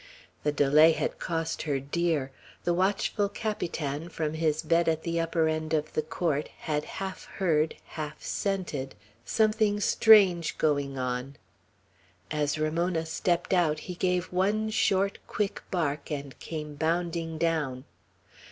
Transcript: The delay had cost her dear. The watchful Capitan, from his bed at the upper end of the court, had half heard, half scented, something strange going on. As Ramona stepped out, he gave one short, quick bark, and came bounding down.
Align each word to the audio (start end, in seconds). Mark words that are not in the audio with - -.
The 0.41 0.51
delay 0.51 0.93
had 0.93 1.19
cost 1.19 1.61
her 1.61 1.79
dear. 1.79 2.31
The 2.63 2.73
watchful 2.73 3.29
Capitan, 3.29 4.09
from 4.09 4.33
his 4.33 4.63
bed 4.63 4.89
at 4.89 5.03
the 5.03 5.19
upper 5.19 5.47
end 5.47 5.75
of 5.75 5.93
the 5.93 6.01
court, 6.01 6.47
had 6.61 6.85
half 6.97 7.25
heard, 7.37 7.75
half 7.85 8.19
scented, 8.23 8.95
something 9.25 9.79
strange 9.79 10.57
going 10.57 10.97
on. 10.97 11.35
As 12.31 12.57
Ramona 12.57 13.05
stepped 13.05 13.53
out, 13.53 13.81
he 13.81 13.93
gave 13.93 14.33
one 14.33 14.71
short, 14.71 15.19
quick 15.27 15.61
bark, 15.69 16.09
and 16.11 16.39
came 16.39 16.73
bounding 16.73 17.37
down. 17.37 17.83